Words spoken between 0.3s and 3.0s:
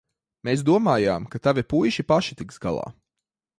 Mēs domājām, ka tavi puiši paši tiks galā.